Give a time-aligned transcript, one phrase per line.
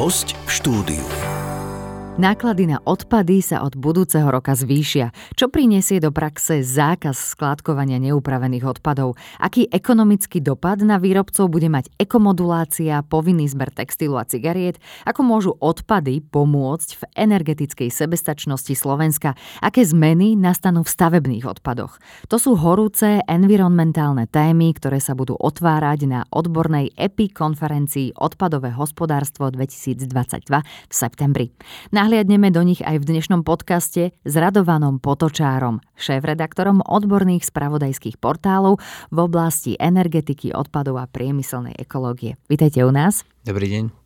[0.00, 1.29] Host v štúdiu.
[2.20, 5.08] Náklady na odpady sa od budúceho roka zvýšia.
[5.40, 9.16] Čo prinesie do praxe zákaz skládkovania neupravených odpadov?
[9.40, 14.76] Aký ekonomický dopad na výrobcov bude mať ekomodulácia, povinný zber textilu a cigariet?
[15.08, 19.32] Ako môžu odpady pomôcť v energetickej sebestačnosti Slovenska?
[19.64, 21.96] Aké zmeny nastanú v stavebných odpadoch?
[22.28, 29.48] To sú horúce environmentálne témy, ktoré sa budú otvárať na odbornej EPI konferencii Odpadové hospodárstvo
[29.48, 30.04] 2022
[30.60, 31.48] v septembri.
[31.96, 38.82] Na Nahliadneme do nich aj v dnešnom podcaste s Radovanom Potočárom, šéf-redaktorom odborných spravodajských portálov
[39.14, 42.34] v oblasti energetiky, odpadov a priemyselnej ekológie.
[42.50, 43.22] Vítajte u nás.
[43.46, 43.99] Dobrý deň.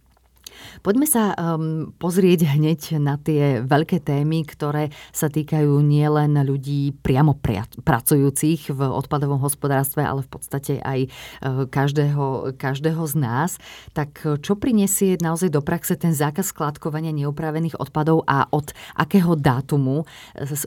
[0.83, 7.37] Poďme sa um, pozrieť hneď na tie veľké témy, ktoré sa týkajú nielen ľudí priamo
[7.39, 13.51] pria- pracujúcich v odpadovom hospodárstve, ale v podstate aj uh, každého, každého z nás.
[13.93, 20.09] Tak čo prinesie naozaj do praxe ten zákaz skladkovania neupravených odpadov a od akého dátumu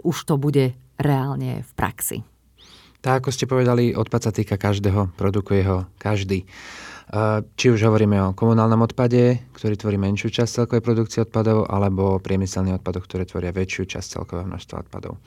[0.04, 2.37] už to bude reálne v praxi?
[3.08, 6.44] Tak, ako ste povedali, odpad sa týka každého, produkuje ho každý.
[7.56, 12.20] Či už hovoríme o komunálnom odpade, ktorý tvorí menšiu časť celkovej produkcie odpadov, alebo o
[12.20, 15.24] priemyselných odpadoch, ktoré tvoria väčšiu časť celkového množstva odpadov.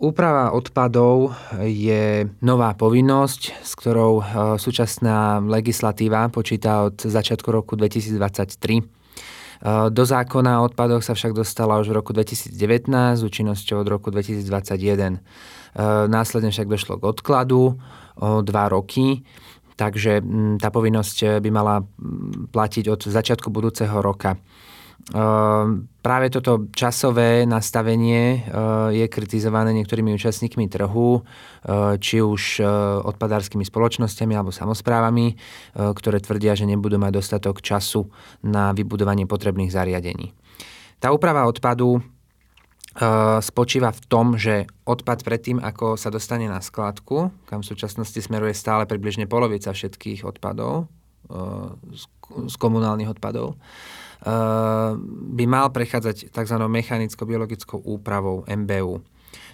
[0.00, 1.36] Úprava odpadov
[1.68, 4.24] je nová povinnosť, s ktorou
[4.56, 9.01] súčasná legislatíva počíta od začiatku roku 2023.
[9.62, 14.10] Do zákona o odpadoch sa však dostala už v roku 2019 s účinnosťou od roku
[14.10, 15.22] 2021.
[16.10, 17.78] Následne však došlo k odkladu
[18.18, 19.22] o dva roky
[19.82, 24.38] takže mm, tá povinnosť eh, by mala mm, platiť od začiatku budúceho roka.
[25.10, 32.62] Ehm, práve toto časové nastavenie eh, je kritizované niektorými účastníkmi trhu, eh, či už
[33.02, 35.34] odpadárskymi spoločnosťami alebo samozprávami,
[35.74, 38.06] ktoré tvrdia, že nebudú mať dostatok času
[38.46, 40.30] na vybudovanie potrebných zariadení.
[41.02, 41.98] Tá úprava odpadu
[43.40, 48.52] spočíva v tom, že odpad predtým, ako sa dostane na skladku, kam v súčasnosti smeruje
[48.52, 50.92] stále približne polovica všetkých odpadov,
[52.46, 53.56] z komunálnych odpadov,
[54.22, 56.56] by mal prechádzať tzv.
[56.62, 59.02] mechanicko-biologickou úpravou MBU.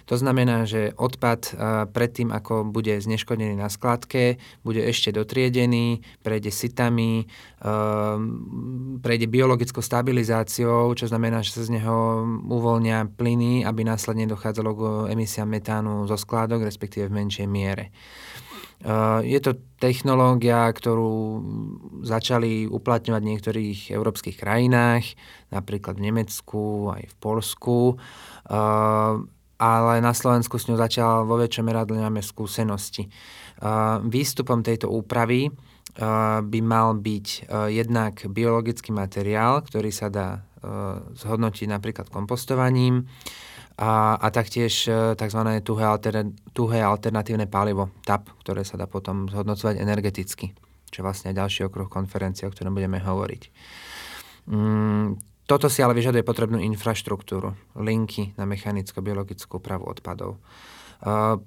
[0.09, 1.53] To znamená, že odpad
[1.93, 7.29] predtým, ako bude zneškodený na skladke, bude ešte dotriedený, prejde sitami,
[8.99, 14.81] prejde biologickou stabilizáciou, čo znamená, že sa z neho uvoľnia plyny, aby následne dochádzalo k
[15.13, 17.93] emisiám metánu zo skládok, respektíve v menšej miere.
[19.25, 21.43] Je to technológia, ktorú
[22.03, 25.03] začali uplatňovať v niektorých európskych krajinách,
[25.51, 27.99] napríklad v Nemecku, aj v Polsku
[29.59, 33.11] ale na Slovensku s ňou začal vo väčšom meradle máme skúsenosti.
[34.07, 35.51] Výstupom tejto úpravy
[36.39, 40.47] by mal byť jednak biologický materiál, ktorý sa dá
[41.19, 43.03] zhodnotiť napríklad kompostovaním
[43.79, 45.41] a, a taktiež tzv.
[45.63, 50.51] Tuhé, altern, tuhé alternatívne palivo, TAP, ktoré sa dá potom zhodnocovať energeticky,
[50.91, 53.41] čo je vlastne ďalší okruh konferencie, o ktorom budeme hovoriť.
[54.51, 55.15] Mm,
[55.47, 60.37] toto si ale vyžaduje potrebnú infraštruktúru, linky na mechanicko-biologickú pravu odpadov.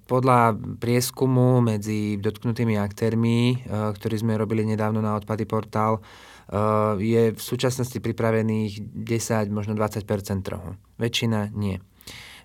[0.08, 6.00] Podľa prieskumu medzi dotknutými aktérmi, ktorý sme robili nedávno na Odpady portál,
[6.96, 10.02] je v súčasnosti pripravených 10, možno 20
[10.40, 10.74] trhu.
[10.96, 11.78] Väčšina nie.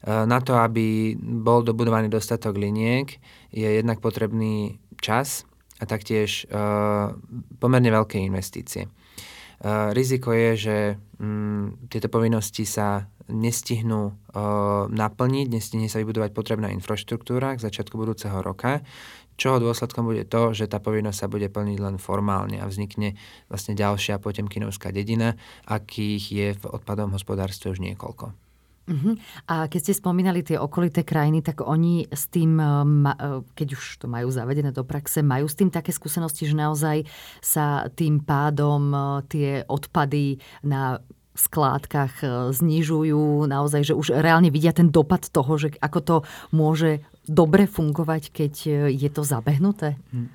[0.06, 3.18] Na to, aby bol dobudovaný dostatok liniek,
[3.50, 5.48] je jednak potrebný čas
[5.82, 6.46] a taktiež
[7.58, 8.86] pomerne veľké investície.
[9.66, 10.78] Riziko je, že
[11.18, 14.14] mm, tieto povinnosti sa nestihnú
[14.88, 18.86] naplniť, nestihne sa vybudovať potrebná infraštruktúra k začiatku budúceho roka,
[19.36, 23.20] čoho dôsledkom bude to, že tá povinnosť sa bude plniť len formálne a vznikne
[23.52, 25.36] vlastne ďalšia potemkinovská dedina,
[25.68, 28.47] akých je v odpadom hospodárstve už niekoľko.
[28.88, 29.20] Uh-huh.
[29.52, 33.84] A keď ste spomínali tie okolité krajiny, tak oni s tým, eh, eh, keď už
[34.00, 37.04] to majú zavedené do praxe, majú s tým také skúsenosti, že naozaj
[37.44, 41.04] sa tým pádom eh, tie odpady na
[41.38, 46.16] skládkach znižujú, naozaj, že už reálne vidia ten dopad toho, že ako to
[46.50, 48.54] môže dobre fungovať, keď
[48.90, 50.02] je to zabehnuté?
[50.10, 50.34] Hm.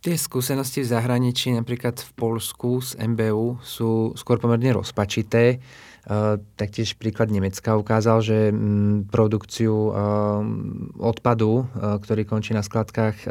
[0.00, 5.60] Tie skúsenosti v zahraničí, napríklad v Polsku z MBU, sú skôr pomerne rozpačité.
[6.56, 9.92] Taktiež príklad Nemecka ukázal, že mm, produkciu
[10.96, 13.28] odpadu, ktorý končí na skladkách,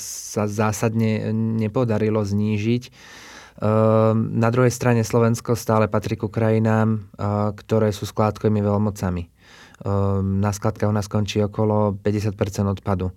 [0.00, 2.88] sa zásadne nepodarilo znížiť.
[4.16, 7.12] Na druhej strane Slovensko stále patrí ku krajinám,
[7.60, 9.22] ktoré sú skládkovými veľmocami.
[10.22, 12.32] Na skladkách u nás končí okolo 50%
[12.72, 13.12] odpadu.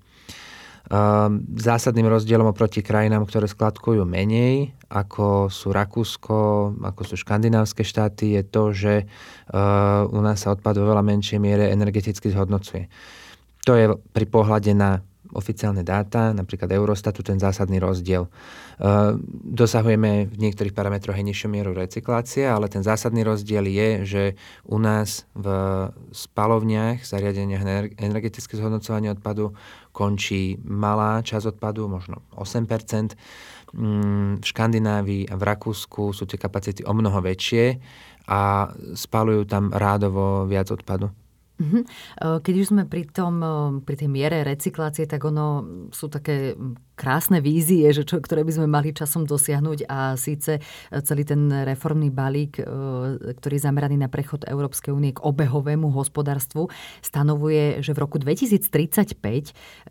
[1.56, 8.44] Zásadným rozdielom oproti krajinám, ktoré skladkujú menej, ako sú Rakúsko, ako sú škandinávske štáty, je
[8.44, 8.94] to, že
[10.10, 12.90] u nás sa odpad vo veľa menšej miere energeticky zhodnocuje.
[13.70, 18.28] To je pri pohľade na oficiálne dáta, napríklad Eurostatu, ten zásadný rozdiel.
[18.28, 18.30] E,
[19.48, 24.24] dosahujeme v niektorých parametroch aj nižšiu mieru recyklácie, ale ten zásadný rozdiel je, že
[24.68, 25.48] u nás v
[26.12, 29.56] spalovniach, zariadeniach energetické zhodnocovanie odpadu
[29.92, 33.08] končí malá časť odpadu, možno 8 mm,
[34.40, 37.80] v Škandinávii a v Rakúsku sú tie kapacity o mnoho väčšie
[38.32, 41.12] a spalujú tam rádovo viac odpadu.
[41.62, 41.80] Mhm.
[42.42, 43.38] Keď už sme pri, tom,
[43.86, 45.62] pri tej miere recyklácie, tak ono
[45.94, 46.58] sú také
[46.98, 50.62] krásne vízie, že čo, ktoré by sme mali časom dosiahnuť a síce e,
[51.02, 52.62] celý ten reformný balík,
[53.42, 56.70] ktorý je zameraný na prechod Európskej únie k obehovému hospodárstvu,
[57.02, 59.42] stanovuje, že v roku 2035 e,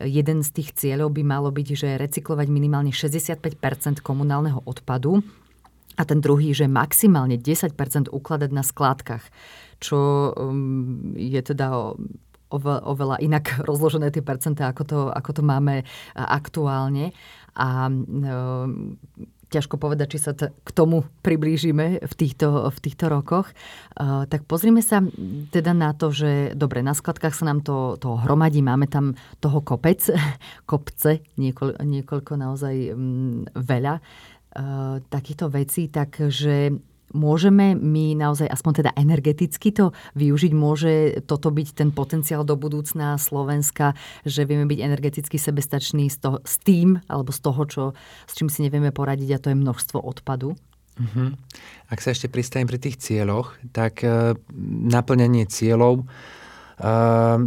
[0.07, 5.19] jeden z tých cieľov by malo byť, že recyklovať minimálne 65% komunálneho odpadu
[5.99, 7.75] a ten druhý, že maximálne 10%
[8.07, 9.27] ukladať na skládkach
[9.81, 11.97] čo um, je teda
[12.53, 15.83] oveľa inak rozložené tie percentá, ako to, ako to máme
[16.15, 17.11] aktuálne.
[17.51, 18.95] A um,
[19.51, 23.51] ťažko povedať, či sa t- k tomu priblížime v týchto, v týchto rokoch.
[23.99, 25.03] Uh, tak pozrime sa
[25.51, 29.59] teda na to, že dobre, na skladkách sa nám to, to hromadí, máme tam toho
[29.59, 29.99] kopec,
[30.71, 36.71] kopce, niekoľ, niekoľko naozaj um, veľa uh, takýchto vecí, takže
[37.11, 40.51] Môžeme my naozaj aspoň teda energeticky to využiť?
[40.55, 40.91] Môže
[41.27, 43.93] toto byť ten potenciál do budúcna Slovenska,
[44.23, 47.83] že vieme byť energeticky sebestační z, toho, s tým, alebo z toho, čo,
[48.27, 50.55] s čím si nevieme poradiť a to je množstvo odpadu?
[50.99, 51.31] Uh-huh.
[51.87, 54.35] Ak sa ešte pristavím pri tých cieľoch, tak uh,
[54.87, 57.39] naplňanie cieľov uh,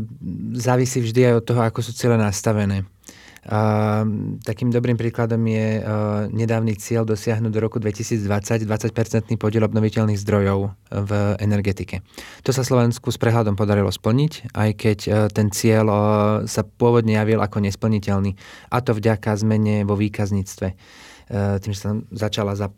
[0.57, 2.89] závisí vždy aj od toho, ako sú ciele nastavené.
[3.45, 4.09] Uh,
[4.41, 8.25] takým dobrým príkladom je uh, nedávny cieľ dosiahnuť do roku 2020
[8.65, 11.11] 20-percentný podiel obnoviteľných zdrojov v
[11.45, 12.01] energetike.
[12.49, 15.87] To sa Slovensku s prehľadom podarilo splniť, aj keď uh, ten cieľ
[16.49, 18.33] sa pôvodne javil ako nesplniteľný.
[18.73, 20.69] A to vďaka zmene vo výkazníctve.
[21.35, 22.69] Tým, že sa začala za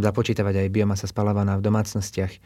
[0.00, 2.32] započítavať aj biomasa spalovaná v domácnostiach.
[2.32, 2.38] E,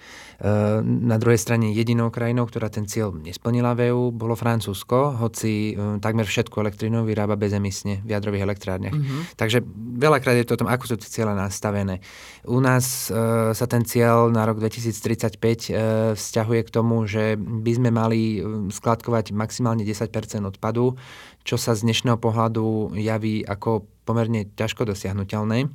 [0.85, 6.01] na druhej strane jedinou krajinou, ktorá ten cieľ nesplnila v EU, bolo Francúzsko, hoci e,
[6.01, 8.97] takmer všetku elektrínu vyrába bezemisne v jadrových elektrárniach.
[8.97, 9.21] Mm-hmm.
[9.37, 9.61] Takže
[10.01, 12.01] veľakrát je to o tom, ako sú tie ciele nastavené.
[12.49, 17.91] U nás e, sa ten cieľ na rok 2035 vzťahuje k tomu, že by sme
[17.93, 18.41] mali
[18.73, 20.09] skladkovať maximálne 10%
[20.49, 20.97] odpadu,
[21.45, 25.69] čo sa z dnešného pohľadu javí ako pomerne ťažko dosiahnutelné.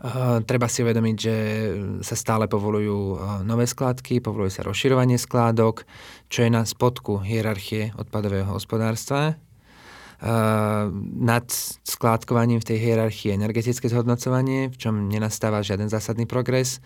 [0.00, 1.36] Uh, treba si uvedomiť, že
[2.00, 5.84] sa stále povolujú uh, nové skládky, povoluje sa rozširovanie skládok,
[6.32, 9.36] čo je na spodku hierarchie odpadového hospodárstva.
[11.16, 11.48] Nad
[11.80, 16.84] skládkovaním v tej hierarchii energetické zhodnocovanie, v čom nenastáva žiaden zásadný progres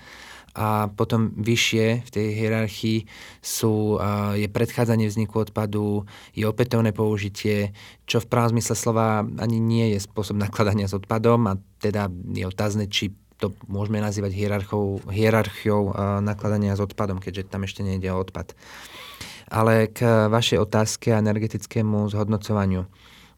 [0.55, 2.99] a potom vyššie v tej hierarchii
[3.43, 3.99] sú,
[4.39, 7.75] je predchádzanie vzniku odpadu, je opätovné použitie,
[8.07, 12.47] čo v pravom zmysle slova ani nie je spôsob nakladania s odpadom a teda je
[12.47, 13.11] otázne, či
[13.43, 15.91] to môžeme nazývať hierarchiou, hierarchiou
[16.23, 18.55] nakladania s odpadom, keďže tam ešte nejde o odpad.
[19.51, 22.87] Ale k vašej otázke a energetickému zhodnocovaniu.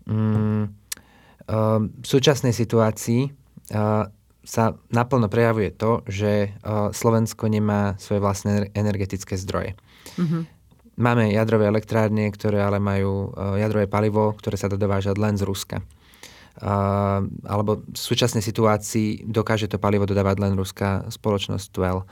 [0.07, 0.71] Mm,
[1.97, 3.33] v súčasnej situácii
[4.47, 6.55] sa naplno prejavuje to, že
[6.95, 9.75] Slovensko nemá svoje vlastné energetické zdroje.
[10.15, 10.43] Mm-hmm.
[10.97, 15.85] Máme jadrové elektrárne, ktoré ale majú jadrové palivo, ktoré sa dá dovážať len z Ruska.
[17.45, 22.09] Alebo v súčasnej situácii dokáže to palivo dodávať len ruská spoločnosť Twell.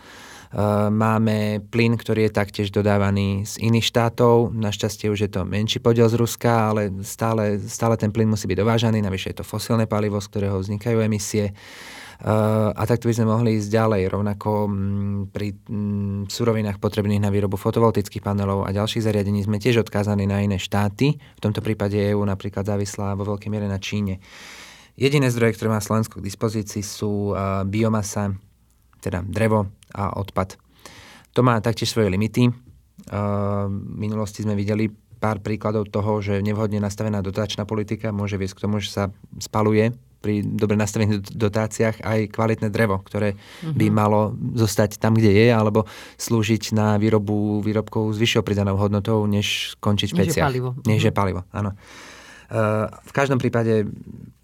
[0.92, 4.52] Máme plyn, ktorý je taktiež dodávaný z iných štátov.
[4.52, 8.58] Našťastie už je to menší podiel z Ruska, ale stále, stále ten plyn musí byť
[8.60, 9.00] dovážaný.
[9.00, 11.56] Navyše je to fosílne palivo, z ktorého vznikajú emisie.
[12.22, 17.58] A takto by sme mohli ísť ďalej, rovnako mm, pri mm, surovinách potrebných na výrobu
[17.58, 21.18] fotovoltických panelov a ďalších zariadení sme tiež odkázaní na iné štáty.
[21.18, 24.22] V tomto prípade EU napríklad závislá vo veľkej miere na Číne.
[24.94, 27.34] Jediné zdroje, ktoré má Slovensko k dispozícii sú
[27.66, 28.30] biomasa,
[29.02, 30.54] teda drevo a odpad.
[31.34, 32.46] To má taktiež svoje limity.
[33.10, 33.68] V
[33.98, 34.86] minulosti sme videli
[35.18, 39.04] pár príkladov toho, že nevhodne nastavená dotačná politika môže viesť k tomu, že sa
[39.42, 39.90] spaluje
[40.24, 43.76] pri dobre nastavených dotáciách aj kvalitné drevo, ktoré uh-huh.
[43.76, 45.84] by malo zostať tam, kde je, alebo
[46.16, 50.32] slúžiť na výrobu výrobkov s vyššou pridanou hodnotou, než končiť v peciach.
[50.32, 50.70] Než je palivo.
[50.88, 51.18] Než je mhm.
[51.20, 51.76] palivo, áno.
[52.44, 53.84] Uh, v každom prípade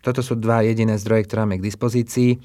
[0.05, 2.37] toto sú dva jediné zdroje, ktoré máme k dispozícii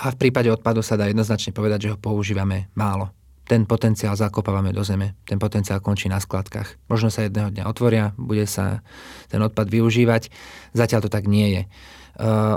[0.00, 3.12] a v prípade odpadu sa dá jednoznačne povedať, že ho používame málo.
[3.44, 5.20] Ten potenciál zakopávame do zeme.
[5.28, 6.88] Ten potenciál končí na skladkách.
[6.88, 8.80] Možno sa jedného dňa otvoria, bude sa
[9.28, 10.32] ten odpad využívať.
[10.72, 11.62] Zatiaľ to tak nie je.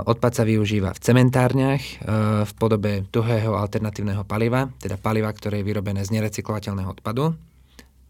[0.06, 1.82] Odpad sa využíva v cementárniach
[2.46, 7.34] v podobe tuhého alternatívneho paliva, teda paliva, ktoré je vyrobené z nerecyklovateľného odpadu.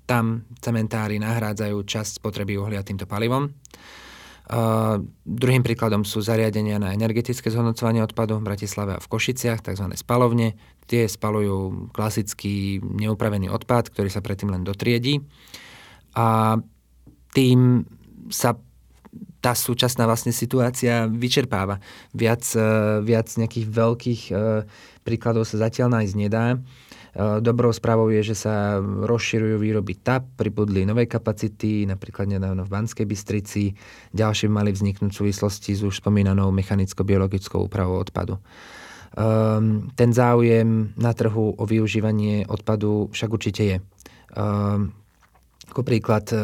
[0.04, 3.48] Tam cementári nahrádzajú časť spotreby uhlia týmto palivom.
[4.48, 9.84] Uh, druhým príkladom sú zariadenia na energetické zhodnocovanie odpadu v Bratislave a v Košiciach, tzv.
[9.92, 10.56] spalovne.
[10.88, 15.20] Tie spalujú klasický neupravený odpad, ktorý sa predtým len dotriedí.
[16.16, 16.56] A
[17.36, 17.84] tým
[18.32, 18.56] sa
[19.38, 21.78] tá súčasná vlastne situácia vyčerpáva.
[22.16, 24.66] Viac, uh, viac nejakých veľkých uh,
[25.04, 26.58] príkladov sa zatiaľ nájsť nedá.
[27.18, 32.72] E, dobrou správou je, že sa rozširujú výroby TAP, pribudli nové kapacity, napríklad nedávno v
[32.72, 33.72] Banskej Bystrici.
[34.14, 38.38] Ďalšie mali vzniknúť v súvislosti s už spomínanou mechanicko-biologickou úpravou odpadu.
[39.16, 43.76] Um, ten záujem na trhu o využívanie odpadu však určite je.
[45.68, 46.40] Ako príklad uh,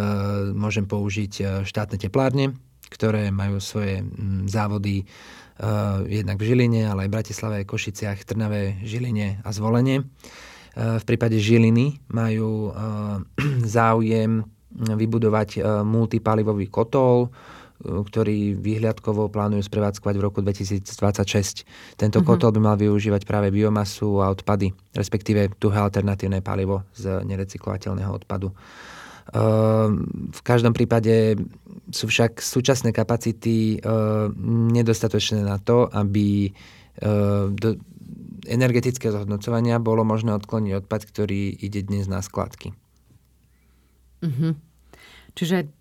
[0.52, 2.52] môžem použiť e, štátne teplárne,
[2.92, 4.04] ktoré majú svoje
[4.44, 10.04] závody uh, jednak v Žiline, ale aj v Bratislave, Košiciach, Trnave, Žiline a Zvolenie.
[10.74, 12.74] V prípade Žiliny majú
[13.78, 14.42] záujem
[14.74, 17.30] vybudovať multipalivový kotol,
[17.84, 21.68] ktorý výhľadkovo plánujú sprevádzkovať v roku 2026.
[22.00, 22.26] Tento uh-huh.
[22.26, 28.50] kotol by mal využívať práve biomasu a odpady, respektíve tuhé alternatívne palivo z nerecyklovateľného odpadu.
[30.34, 31.40] V každom prípade
[31.88, 33.80] sú však súčasné kapacity
[34.76, 36.52] nedostatočné na to, aby
[38.44, 42.76] energetické zhodnocovania bolo možné odkloniť odpad, ktorý ide dnes na skladky.
[44.20, 44.52] Mm-hmm.
[45.34, 45.72] Čiže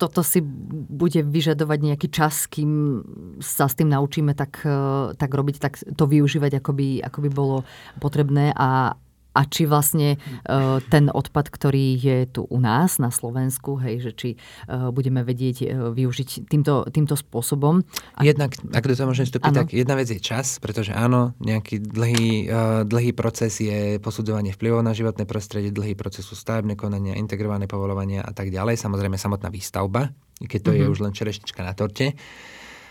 [0.00, 3.04] toto si bude vyžadovať nejaký čas, kým
[3.44, 7.30] sa s tým naučíme tak, eh, tak robiť, tak to využívať, ako by, ako by
[7.30, 7.56] bolo
[8.00, 8.56] potrebné.
[8.56, 8.96] A,
[9.30, 14.12] a či vlastne uh, ten odpad, ktorý je tu u nás na Slovensku, hej, že
[14.14, 17.86] či uh, budeme vedieť uh, využiť týmto, týmto spôsobom.
[18.18, 18.26] A...
[18.26, 22.50] Jednak, ak do toho môžem vstúpiť, tak jedna vec je čas, pretože áno, nejaký dlhý,
[22.86, 28.26] dlhý proces je posudzovanie vplyvov na životné prostredie, dlhý proces sú stavebné konania, integrované povolovania
[28.26, 28.78] a tak ďalej.
[28.82, 30.10] Samozrejme samotná výstavba,
[30.42, 30.80] keď to mm-hmm.
[30.80, 30.92] je mhm.
[30.92, 32.18] už len čerešnička na torte.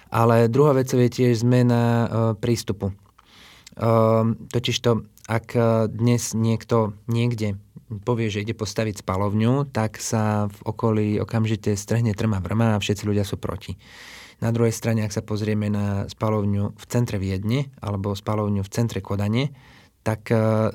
[0.10, 2.10] Ale druhá vec je tiež zmena
[2.41, 2.89] prístupu.
[3.80, 5.62] Uh, totižto ak e,
[5.94, 7.62] dnes niekto niekde
[8.02, 13.06] povie, že ide postaviť spalovňu, tak sa v okolí okamžite strhne trma vrma a všetci
[13.06, 13.78] ľudia sú proti.
[14.42, 19.06] Na druhej strane, ak sa pozrieme na spalovňu v centre Viedne alebo spalovňu v centre
[19.06, 19.54] Kodane,
[20.02, 20.74] tak e,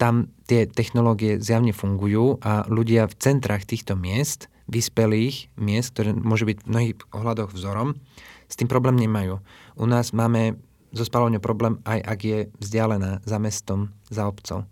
[0.00, 6.48] tam tie technológie zjavne fungujú a ľudia v centrách týchto miest, vyspelých miest, ktoré môžu
[6.48, 8.00] byť v mnohých ohľadoch vzorom,
[8.48, 9.44] s tým problém nemajú.
[9.76, 10.56] U nás máme
[10.90, 14.66] so spalovňou problém aj ak je vzdialená za mestom, za obcov.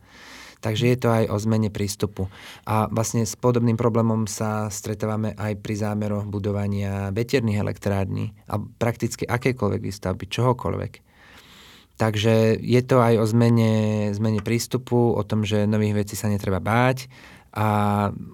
[0.59, 2.27] Takže je to aj o zmene prístupu.
[2.67, 9.23] A vlastne s podobným problémom sa stretávame aj pri zámeroch budovania veterných elektrární a prakticky
[9.23, 10.93] akékoľvek výstavby, čohokoľvek.
[11.99, 13.75] Takže je to aj o zmene,
[14.15, 17.11] zmene prístupu, o tom, že nových vecí sa netreba báť
[17.55, 17.67] a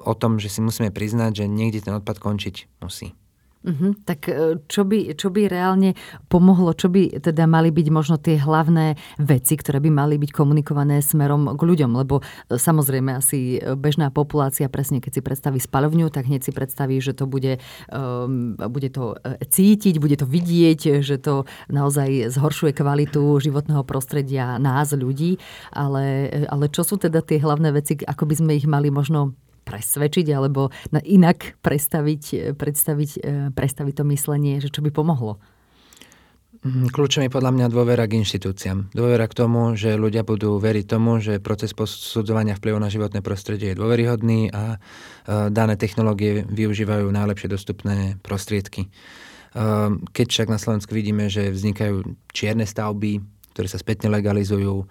[0.04, 3.16] o tom, že si musíme priznať, že niekde ten odpad končiť musí.
[3.64, 3.96] Uh-huh.
[4.04, 5.96] Tak e, čo by, čo by reálne
[6.28, 11.00] pomohlo, čo by teda mali byť možno tie hlavné veci, ktoré by mali byť komunikované
[11.00, 11.96] smerom k ľuďom?
[11.96, 17.00] Lebo e, samozrejme asi bežná populácia, presne keď si predstaví spalovňu, tak hneď si predstaví,
[17.00, 17.56] že to bude,
[17.88, 24.60] um, bude to e, cítiť, bude to vidieť, že to naozaj zhoršuje kvalitu životného prostredia
[24.60, 25.40] nás, ľudí.
[25.72, 29.32] Ale, ale čo sú teda tie hlavné veci, ako by sme ich mali možno
[29.74, 30.70] presvedčiť alebo
[31.02, 35.42] inak predstaviť, predstaviť, e, predstaviť to myslenie, že čo by pomohlo?
[36.64, 38.94] Mhm, kľúčom je podľa mňa dôvera k inštitúciám.
[38.96, 43.74] Dôvera k tomu, že ľudia budú veriť tomu, že proces posudzovania vplyvu na životné prostredie
[43.74, 44.78] je dôveryhodný a e,
[45.52, 48.88] dané technológie využívajú najlepšie dostupné prostriedky.
[50.10, 52.02] Keď však na Slovensku vidíme, že vznikajú
[52.34, 53.22] čierne stavby,
[53.54, 54.82] ktoré sa spätne legalizujú,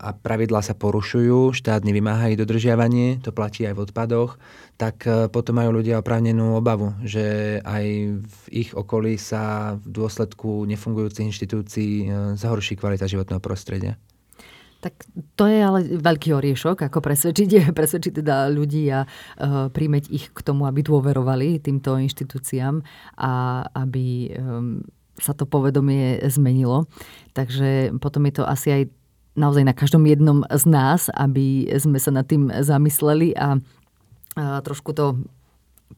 [0.00, 4.40] a pravidlá sa porušujú, štát nevymáha ich dodržiavanie, to platí aj v odpadoch,
[4.80, 7.84] tak e, potom majú ľudia oprávnenú obavu, že aj
[8.16, 14.00] v ich okolí sa v dôsledku nefungujúcich inštitúcií e, zhorší kvalita životného prostredia.
[14.80, 15.04] Tak
[15.36, 20.40] to je ale veľký oriešok, ako presvedčiť, presvedčiť teda ľudí a uh, príjmeť ich k
[20.40, 22.80] tomu, aby dôverovali týmto inštitúciám
[23.20, 24.80] a aby um,
[25.20, 26.88] sa to povedomie zmenilo.
[27.36, 28.82] Takže potom je to asi aj
[29.38, 33.58] naozaj na každom jednom z nás, aby sme sa nad tým zamysleli a,
[34.36, 35.20] a trošku to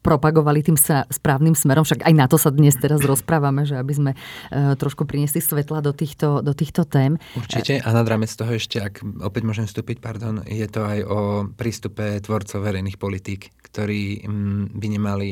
[0.01, 1.85] propagovali tým správnym smerom.
[1.85, 5.85] Však aj na to sa dnes teraz rozprávame, že aby sme uh, trošku priniesli svetla
[5.85, 7.21] do týchto, do týchto tém.
[7.37, 11.19] Určite a nad rámec toho ešte, ak opäť môžem vstúpiť, pardon, je to aj o
[11.53, 15.31] prístupe tvorcov verejných politík, ktorí mm, by nemali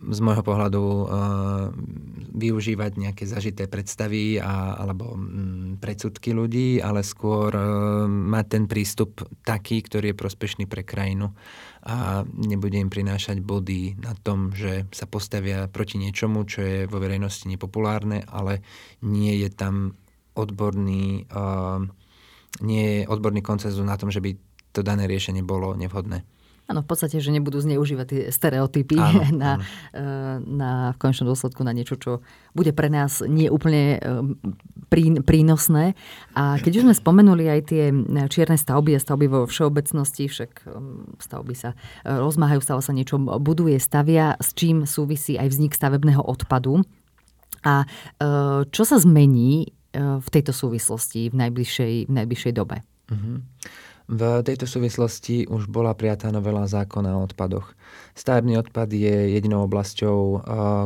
[0.00, 1.06] z môjho pohľadu uh,
[2.34, 9.22] využívať nejaké zažité predstavy a, alebo um, predsudky ľudí, ale skôr uh, mať ten prístup
[9.46, 11.32] taký, ktorý je prospešný pre krajinu
[11.84, 16.96] a nebude im prinášať body na tom, že sa postavia proti niečomu, čo je vo
[16.96, 18.64] verejnosti nepopulárne, ale
[19.04, 19.94] nie je tam
[20.34, 21.84] odborný, uh,
[22.64, 24.34] nie je odborný koncenzus na tom, že by
[24.74, 26.26] to dané riešenie bolo nevhodné.
[26.64, 29.64] Áno, v podstate, že nebudú zneužívať tie stereotypy áno, na, áno.
[29.92, 32.24] Eh, na, v konečnom dôsledku na niečo, čo
[32.56, 35.92] bude pre nás nie úplne eh, prínosné.
[36.32, 40.64] A keď už sme spomenuli aj tie eh, čierne stavby a stavby vo všeobecnosti, však
[41.20, 41.76] stavby sa
[42.08, 46.80] rozmáhajú, stále sa niečo buduje, stavia, s čím súvisí aj vznik stavebného odpadu.
[47.64, 47.88] A
[48.68, 52.84] čo sa zmení v tejto súvislosti v najbližšej, v najbližšej dobe?
[53.08, 53.40] Uh-huh.
[54.04, 57.72] V tejto súvislosti už bola prijatá novela zákona o odpadoch.
[58.12, 60.40] Stavebný odpad je jedinou oblasťou, eh,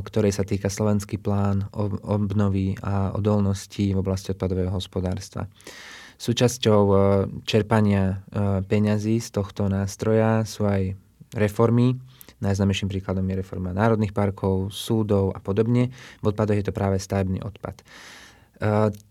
[0.07, 1.67] ktorej sa týka slovenský plán
[2.07, 5.51] obnovy a odolnosti v oblasti odpadového hospodárstva.
[6.15, 7.01] Súčasťou eh,
[7.43, 10.95] čerpania eh, peňazí z tohto nástroja sú aj
[11.35, 11.99] reformy.
[12.39, 15.91] Najznámejším príkladom je reforma národných parkov, súdov a podobne.
[16.23, 17.83] V odpadoch je to práve stavebný odpad.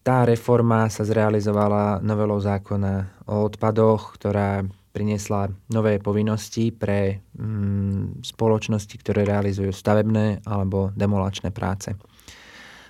[0.04, 8.92] Tá reforma sa zrealizovala novelou zákona o odpadoch, ktorá priniesla nové povinnosti pre mm, spoločnosti,
[9.00, 11.96] ktoré realizujú stavebné alebo demolačné práce.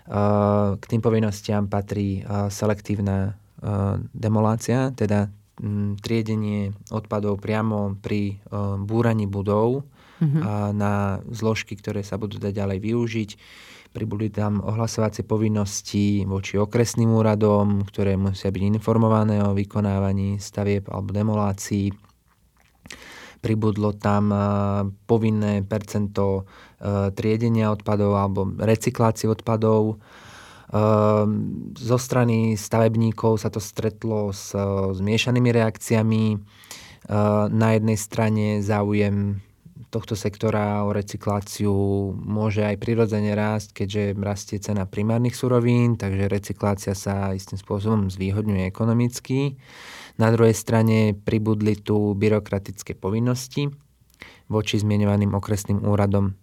[0.07, 3.35] K tým povinnostiam patrí selektívna
[4.15, 5.27] demolácia, teda
[5.59, 8.39] mm, triedenie odpadov priamo pri
[8.81, 9.83] búraní budov
[10.23, 10.71] mm-hmm.
[10.73, 13.29] na zložky, ktoré sa budú dať ďalej využiť
[13.87, 21.15] Pribudli tam ohlasovacie povinnosti voči okresným úradom, ktoré musia byť informované o vykonávaní stavieb alebo
[21.15, 21.89] demolácií.
[23.37, 24.29] Pribudlo tam
[25.05, 26.45] povinné percento
[27.13, 30.01] triedenia odpadov alebo recyklácie odpadov.
[31.77, 34.51] Zo strany stavebníkov sa to stretlo s
[34.93, 36.23] zmiešanými reakciami.
[37.53, 39.39] Na jednej strane záujem
[39.93, 41.73] tohto sektora o recykláciu
[42.17, 48.67] môže aj prirodzene rásť, keďže rastie cena primárnych surovín, takže recyklácia sa istým spôsobom zvýhodňuje
[48.67, 49.55] ekonomicky.
[50.17, 53.69] Na druhej strane pribudli tu byrokratické povinnosti
[54.49, 56.33] voči zmienovaným okresným úradom.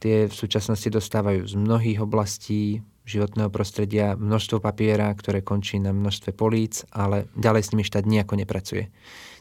[0.00, 6.32] Tie v súčasnosti dostávajú z mnohých oblastí životného prostredia množstvo papiera, ktoré končí na množstve
[6.32, 8.88] políc, ale ďalej s nimi štát nejako nepracuje.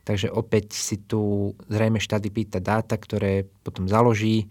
[0.04, 4.50] Takže opäť si tu zrejme štát vypýta dáta, ktoré potom založí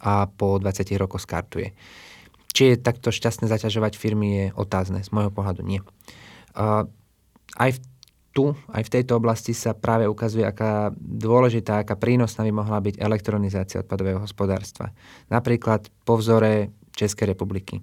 [0.00, 1.72] a po 20 rokoch skartuje.
[2.52, 5.84] Či je takto šťastné zaťažovať firmy je otázne, z môjho pohľadu nie.
[6.56, 6.88] Uh,
[7.60, 7.78] aj v
[8.36, 13.00] tu, aj v tejto oblasti sa práve ukazuje, aká dôležitá, aká prínosná by mohla byť
[13.00, 14.92] elektronizácia odpadového hospodárstva.
[15.32, 17.80] Napríklad po vzore Českej republiky.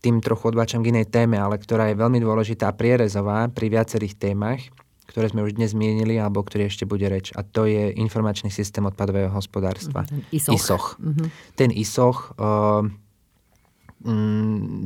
[0.00, 4.16] Tým trochu odbačam k inej téme, ale ktorá je veľmi dôležitá a prierezová pri viacerých
[4.16, 4.64] témach
[5.10, 7.34] ktoré sme už dnes zmienili, alebo ktorý ešte bude reč.
[7.34, 10.06] A to je informačný systém odpadového hospodárstva.
[10.06, 10.54] Ten ISOch.
[10.54, 10.86] ISOch.
[11.02, 11.28] Mm-hmm.
[11.58, 12.86] Ten ISOch, uh,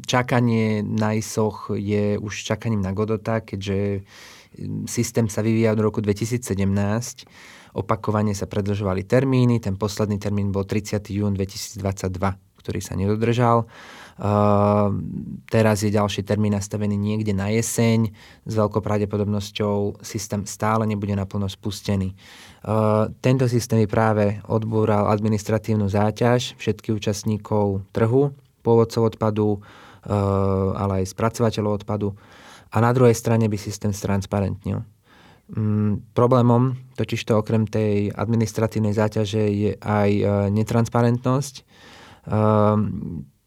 [0.08, 4.02] čakanie na ISOch je už čakaním na Godota, keďže
[4.86, 6.40] systém sa vyvíja od roku 2017.
[7.74, 9.58] Opakovane sa predlžovali termíny.
[9.58, 11.02] Ten posledný termín bol 30.
[11.10, 11.82] jún 2022,
[12.62, 13.66] ktorý sa nedodržal.
[15.50, 18.14] Teraz je ďalší termín nastavený niekde na jeseň.
[18.46, 22.14] S veľkou pravdepodobnosťou systém stále nebude naplno spustený.
[22.64, 28.30] Ehm, tento systém by práve odbúral administratívnu záťaž všetkých účastníkov trhu,
[28.62, 32.14] pôvodcov odpadu, ehm, ale aj spracovateľov odpadu.
[32.70, 34.82] A na druhej strane by systém stransparentnil.
[35.44, 40.10] Mm, problémom totižto okrem tej administratívnej záťaže je aj
[40.50, 41.54] netransparentnosť.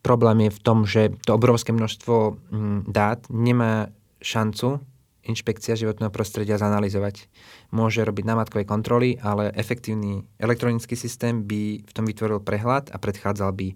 [0.07, 3.91] Problém je v tom, že to obrovské množstvo mm, dát nemá
[4.23, 4.79] šancu
[5.27, 7.27] inšpekcia životného prostredia zanalizovať.
[7.75, 13.51] Môže robiť námatkové kontroly, ale efektívny elektronický systém by v tom vytvoril prehľad a predchádzal
[13.51, 13.75] by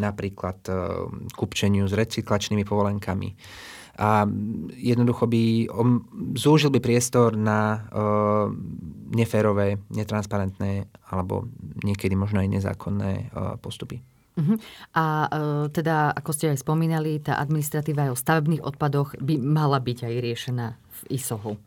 [0.00, 0.72] napríklad e,
[1.36, 3.36] kupčeniu s recyklačnými povolenkami.
[4.00, 4.24] A
[4.72, 5.68] jednoducho by
[6.38, 8.46] zúžil by priestor na uh,
[9.10, 11.50] neférové, netransparentné alebo
[11.82, 13.98] niekedy možno aj nezákonné uh, postupy.
[14.38, 14.54] Uh-huh.
[14.94, 19.82] A uh, teda, ako ste aj spomínali, tá administratíva aj o stavebných odpadoch by mala
[19.82, 21.58] byť aj riešená v ISOHu.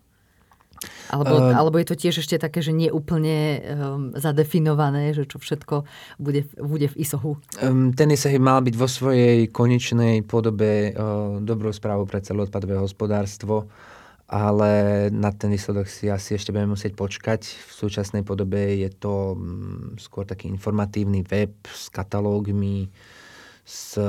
[1.13, 3.61] Alebo, uh, alebo je to tiež ešte také, že nie úplne um,
[4.17, 5.85] zadefinované, že čo všetko
[6.17, 7.37] bude, bude v ISOHu?
[7.61, 12.81] Um, ten ISOH mal byť vo svojej konečnej podobe uh, dobrou správou pre celé odpadové
[12.81, 13.69] hospodárstvo,
[14.31, 14.71] ale
[15.11, 17.51] na ten výsledok si asi ešte budeme musieť počkať.
[17.51, 22.87] V súčasnej podobe je to um, skôr taký informatívny web s katalógmi,
[23.67, 24.03] s e,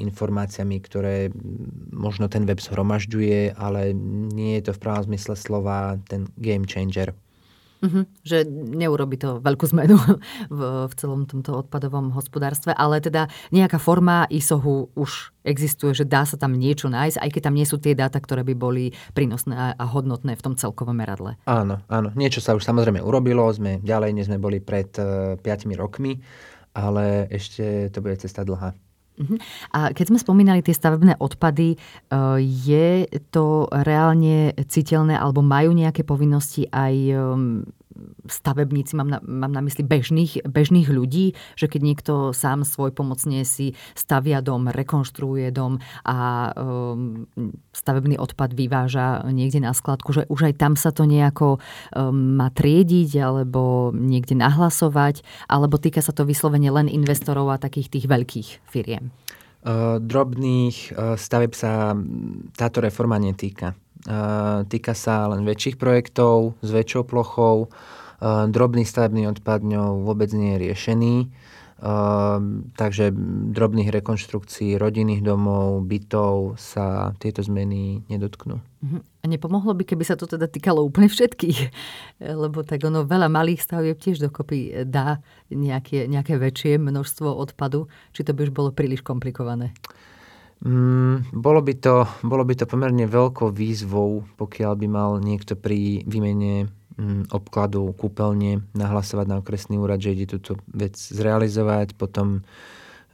[0.00, 1.30] informáciami, ktoré
[1.92, 3.94] možno ten web zhromažďuje, ale
[4.34, 7.14] nie je to v pravom zmysle slova ten game changer.
[7.84, 8.08] Uh-huh.
[8.24, 10.00] Že neurobi to veľkú zmenu
[10.56, 16.24] v, v celom tomto odpadovom hospodárstve, ale teda nejaká forma ISOHu už existuje, že dá
[16.24, 19.76] sa tam niečo nájsť, aj keď tam nie sú tie dáta, ktoré by boli prínosné
[19.76, 21.36] a hodnotné v tom celkovom meradle.
[21.44, 22.08] Áno, áno.
[22.16, 26.24] Niečo sa už samozrejme urobilo, sme ďalej, než sme boli pred uh, e, 5 rokmi,
[26.72, 28.72] ale ešte to bude cesta dlhá.
[29.14, 29.36] Mhm.
[29.74, 31.76] A keď sme spomínali tie stavebné odpady, e,
[32.42, 36.94] je to reálne citeľné alebo majú nejaké povinnosti aj
[38.26, 43.46] stavebníci, mám na, mám na mysli bežných, bežných ľudí, že keď niekto sám svoj pomocne
[43.46, 47.26] si stavia dom, rekonštruuje dom a um,
[47.70, 51.58] stavebný odpad vyváža niekde na skladku, že už aj tam sa to nejako
[51.94, 57.90] um, má triediť alebo niekde nahlasovať, alebo týka sa to vyslovene len investorov a takých
[57.98, 59.14] tých veľkých firiem?
[59.64, 61.96] Uh, drobných uh, staveb sa
[62.52, 63.72] táto reforma netýka.
[64.04, 67.72] Uh, týka sa len väčších projektov s väčšou plochou,
[68.24, 71.14] Drobný stavebný odpad ňou vôbec nie je riešený,
[72.78, 73.12] takže
[73.52, 78.64] drobných rekonštrukcií rodinných domov, bytov sa tieto zmeny nedotknú.
[78.80, 78.98] Mhm.
[79.04, 81.58] A nepomohlo by, keby sa to teda týkalo úplne všetkých?
[82.44, 85.20] Lebo tak ono veľa malých stavieb tiež dokopy dá
[85.52, 87.92] nejaké, nejaké väčšie množstvo odpadu.
[88.16, 89.76] Či to by už bolo príliš komplikované?
[90.64, 96.00] Mm, bolo, by to, bolo by to pomerne veľkou výzvou, pokiaľ by mal niekto pri
[96.08, 102.46] výmene Mm, obkladu kúpeľne nahlasovať na okresný úrad, že ide túto vec zrealizovať, potom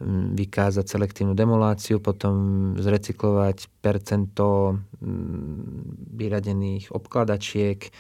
[0.05, 7.89] mm, vykázať selektívnu demoláciu, potom zrecyklovať percento mm, vyradených obkladačiek.
[7.89, 7.91] E,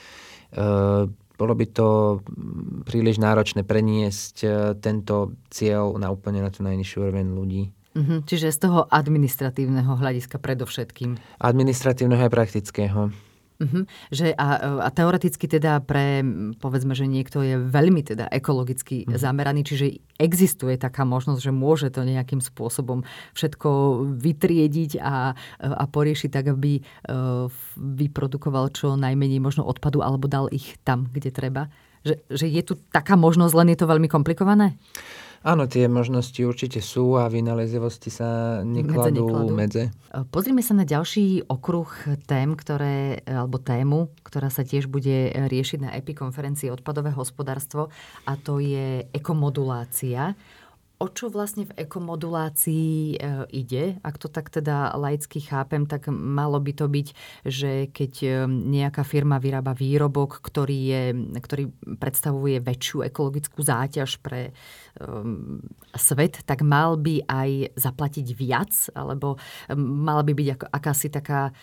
[1.40, 2.20] bolo by to
[2.84, 4.48] príliš náročné preniesť e,
[4.84, 7.72] tento cieľ na úplne na tú najnižšiu úroveň ľudí.
[7.90, 11.18] Mhm, čiže z toho administratívneho hľadiska predovšetkým.
[11.42, 13.10] Administratívneho aj praktického.
[13.60, 13.84] Uh-huh.
[14.08, 14.48] Že a,
[14.80, 16.24] a teoreticky teda pre,
[16.56, 19.20] povedzme, že niekto je veľmi teda ekologicky uh-huh.
[19.20, 23.04] zameraný, čiže existuje taká možnosť, že môže to nejakým spôsobom
[23.36, 30.48] všetko vytriediť a, a poriešiť tak, aby uh, vyprodukoval čo najmenej možno odpadu alebo dal
[30.48, 31.68] ich tam, kde treba.
[32.00, 34.80] Že, že je tu taká možnosť, len je to veľmi komplikované?
[35.40, 39.88] Áno, tie možnosti určite sú a vynalezivosti sa nekladú medze.
[39.88, 40.28] medze.
[40.28, 41.88] Pozrime sa na ďalší okruh
[42.28, 47.88] tém, ktoré, alebo tému, ktorá sa tiež bude riešiť na EPI konferencii odpadové hospodárstvo
[48.28, 50.36] a to je ekomodulácia
[51.00, 53.16] o čo vlastne v ekomodulácii e,
[53.56, 53.96] ide?
[54.04, 57.08] Ak to tak teda laicky chápem, tak malo by to byť,
[57.48, 61.02] že keď e, nejaká firma vyrába výrobok, ktorý, je,
[61.40, 64.52] ktorý predstavuje väčšiu ekologickú záťaž pre
[65.00, 65.64] um,
[65.96, 68.92] svet, tak mal by aj zaplatiť viac?
[68.92, 69.40] Alebo
[69.72, 71.56] mala by byť ako, akási taká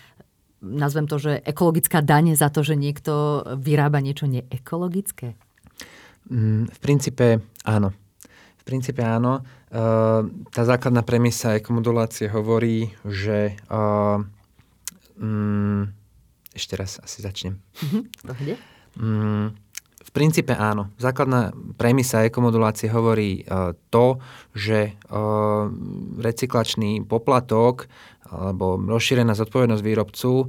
[0.65, 5.37] nazvem to, že ekologická daň za to, že niekto vyrába niečo neekologické?
[6.25, 8.06] Mm, v princípe áno
[8.67, 9.47] princípe áno.
[9.71, 14.19] Uh, tá základná premisa ekomodulácie hovorí, že uh,
[15.15, 15.87] um,
[16.51, 17.55] ešte raz asi začnem.
[18.99, 19.55] um,
[20.03, 20.91] v princípe áno.
[20.99, 24.19] Základná premisa ekomodulácie hovorí uh, to,
[24.51, 25.71] že uh,
[26.19, 27.87] recyklačný poplatok
[28.27, 30.47] alebo rozšírená zodpovednosť výrobcu uh,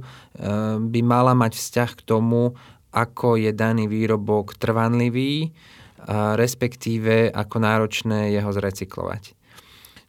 [0.79, 2.55] by mala mať vzťah k tomu,
[2.91, 5.53] ako je daný výrobok trvanlivý,
[6.07, 9.35] respektíve ako náročné je ho zrecyklovať.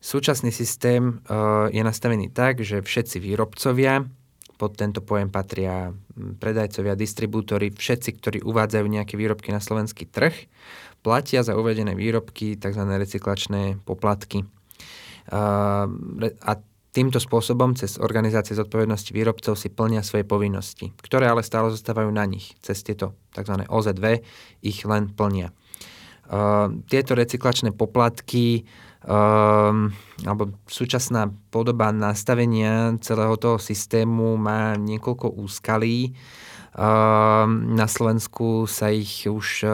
[0.01, 1.37] Súčasný systém e,
[1.77, 4.09] je nastavený tak, že všetci výrobcovia,
[4.57, 10.33] pod tento pojem patria predajcovia, distribútory, všetci, ktorí uvádzajú nejaké výrobky na slovenský trh,
[11.01, 12.85] platia za uvedené výrobky tzv.
[12.85, 14.45] recyklačné poplatky.
[15.33, 16.51] A
[16.93, 22.29] týmto spôsobom cez organizácie zodpovednosti výrobcov si plnia svoje povinnosti, ktoré ale stále zostávajú na
[22.29, 22.53] nich.
[22.61, 23.65] Cez tieto tzv.
[23.65, 24.21] OZV
[24.61, 25.57] ich len plnia.
[26.31, 28.63] Ehm, tieto recyklačné poplatky
[29.03, 29.91] um,
[30.23, 36.15] alebo súčasná podoba nastavenia celého toho systému má niekoľko úskalí.
[36.71, 39.67] Um, na Slovensku sa ich už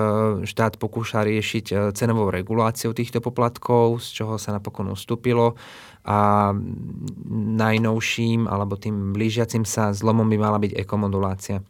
[0.49, 5.61] štát pokúša riešiť cenovou reguláciou týchto poplatkov, z čoho sa napokon ustúpilo
[6.09, 6.57] a
[7.61, 11.61] najnovším alebo tým blížiacim sa zlomom by mala byť ekomodulácia.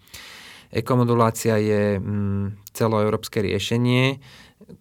[0.70, 4.18] Ekomodulácia je mm, celoeurópske riešenie,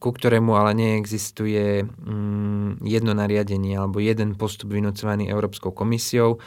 [0.02, 6.42] ku ktorému ale neexistuje mm, jedno nariadenie alebo jeden postup vynúcovaný Európskou komisiou.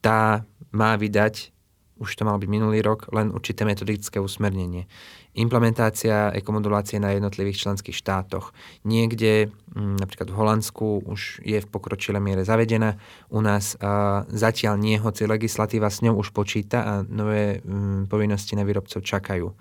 [0.00, 1.52] Tá má vydať,
[2.00, 4.88] už to mal byť minulý rok, len určité metodické usmernenie.
[5.36, 8.56] Implementácia ekomodulácie na jednotlivých členských štátoch.
[8.88, 12.96] Niekde, mm, napríklad v Holandsku, už je v pokročilej miere zavedená.
[13.28, 18.56] U nás a, zatiaľ nie, hoci legislatíva s ňou už počíta a nové mm, povinnosti
[18.56, 19.52] na výrobcov čakajú.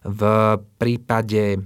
[0.00, 0.20] V
[0.76, 1.60] prípade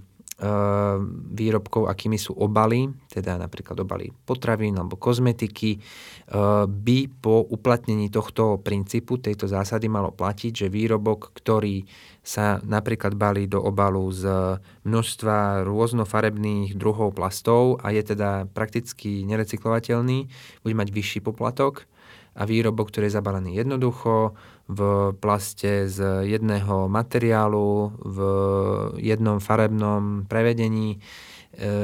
[1.34, 5.78] výrobkov, akými sú obaly, teda napríklad obaly potravín alebo kozmetiky, e,
[6.66, 11.86] by po uplatnení tohto princípu, tejto zásady malo platiť, že výrobok, ktorý
[12.24, 14.24] sa napríklad balí do obalu z
[14.88, 20.28] množstva rôznofarebných druhov plastov a je teda prakticky nerecyklovateľný,
[20.64, 21.84] bude mať vyšší poplatok
[22.34, 24.80] a výrobok, ktorý je zabalený jednoducho, v
[25.20, 28.18] plaste z jedného materiálu, v
[28.96, 30.98] jednom farebnom prevedení e,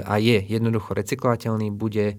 [0.01, 2.17] a je jednoducho recyklovateľný, bude e,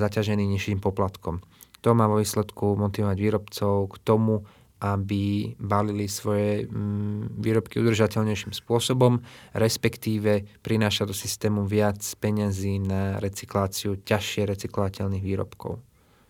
[0.00, 1.44] zaťažený nižším poplatkom.
[1.84, 4.48] To má vo výsledku motivovať výrobcov k tomu,
[4.82, 9.22] aby balili svoje mm, výrobky udržateľnejším spôsobom,
[9.54, 15.78] respektíve prináša do systému viac peňazí na recykláciu ťažšie recyklovateľných výrobkov.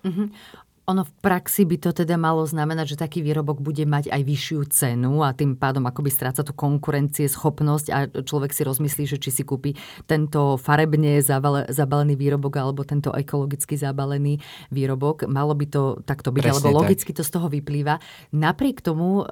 [0.03, 0.27] Mm-hmm.
[0.90, 4.61] Ono v praxi by to teda malo znamenať, že taký výrobok bude mať aj vyššiu
[4.66, 9.31] cenu a tým pádom akoby stráca tú konkurencie, schopnosť a človek si rozmyslí, že či
[9.31, 9.79] si kúpi
[10.11, 11.23] tento farebne
[11.71, 14.42] zabalený výrobok alebo tento ekologicky zabalený
[14.75, 15.31] výrobok.
[15.31, 17.18] Malo by to takto byť, Presne alebo logicky tak.
[17.18, 18.03] to z toho vyplýva.
[18.35, 19.25] Napriek tomu e,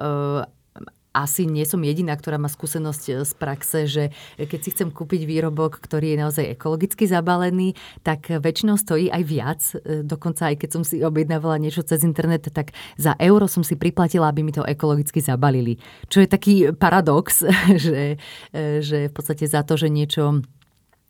[1.11, 4.03] asi nie som jediná, ktorá má skúsenosť e, z praxe, že
[4.39, 9.61] keď si chcem kúpiť výrobok, ktorý je naozaj ekologicky zabalený, tak väčšinou stojí aj viac.
[9.75, 13.75] E, dokonca aj keď som si objednávala niečo cez internet, tak za euro som si
[13.75, 15.75] priplatila, aby mi to ekologicky zabalili.
[16.07, 17.43] Čo je taký paradox,
[17.85, 18.15] že,
[18.55, 20.43] e, že v podstate za to, že niečo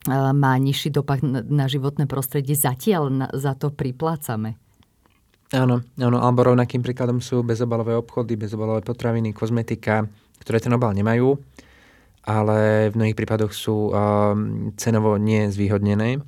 [0.09, 4.57] má nižší dopad na životné prostredie, zatiaľ za to priplácame.
[5.51, 10.07] Áno, áno, alebo rovnakým príkladom sú bezobalové obchody, bezobalové potraviny, kozmetika,
[10.39, 11.35] ktoré ten obal nemajú,
[12.23, 16.23] ale v mnohých prípadoch sú um, cenovo nezvýhodnené.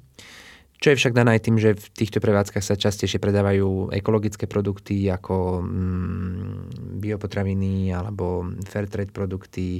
[0.83, 5.07] Čo je však dané aj tým, že v týchto prevádzkach sa častejšie predávajú ekologické produkty
[5.07, 9.79] ako mm, biopotraviny alebo fair trade produkty,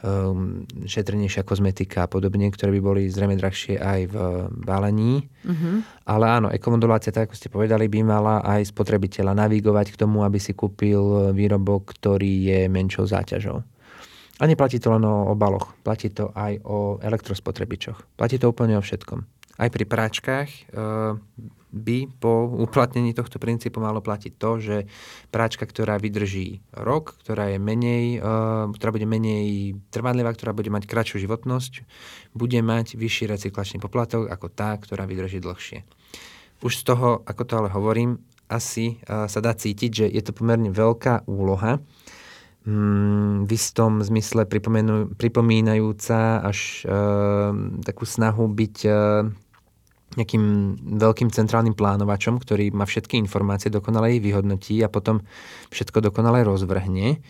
[0.00, 4.16] um, šetrnejšia kozmetika a podobne, ktoré by boli zrejme drahšie aj v
[4.64, 5.28] balení.
[5.44, 6.08] Mm-hmm.
[6.08, 10.40] Ale áno, ekomodulácia, tak ako ste povedali, by mala aj spotrebiteľa navigovať k tomu, aby
[10.40, 13.60] si kúpil výrobok, ktorý je menšou záťažou.
[14.38, 18.16] A neplatí to len o obaloch, platí to aj o elektrospotrebičoch.
[18.16, 21.18] Platí to úplne o všetkom aj pri práčkach eh,
[21.68, 24.76] by po uplatnení tohto princípu malo platiť to, že
[25.28, 30.86] práčka, ktorá vydrží rok, ktorá je menej, eh, ktorá bude menej trvanlivá, ktorá bude mať
[30.88, 31.84] kratšiu životnosť,
[32.32, 35.84] bude mať vyšší recyklačný poplatok ako tá, ktorá vydrží dlhšie.
[36.58, 40.32] Už z toho, ako to ale hovorím, asi eh, sa dá cítiť, že je to
[40.32, 41.82] pomerne veľká úloha,
[42.68, 44.44] mm, v istom zmysle
[45.16, 46.90] pripomínajúca až e,
[47.80, 48.90] takú snahu byť e,
[50.18, 50.44] nejakým
[50.98, 55.22] veľkým centrálnym plánovačom, ktorý má všetky informácie, dokonale ich vyhodnotí a potom
[55.70, 57.22] všetko dokonale rozvrhne.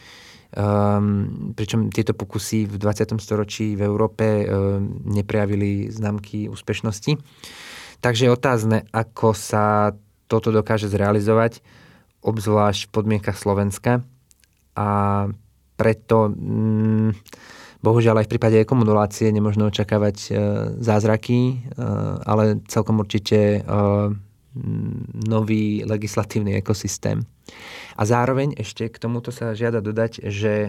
[0.48, 3.20] Um, pričom tieto pokusy v 20.
[3.20, 7.20] storočí v Európe um, neprejavili známky úspešnosti.
[8.00, 9.92] Takže je otázne, ako sa
[10.24, 11.60] toto dokáže zrealizovať,
[12.24, 14.00] obzvlášť v podmienkach Slovenska.
[14.72, 14.88] A
[15.76, 16.32] preto...
[16.32, 17.12] Um,
[17.78, 20.30] Bohužiaľ aj v prípade ekomodulácie nemôžno očakávať e,
[20.82, 21.54] zázraky, e,
[22.26, 23.60] ale celkom určite e,
[25.30, 27.22] nový legislatívny ekosystém.
[27.94, 30.68] A zároveň ešte k tomuto sa žiada dodať, že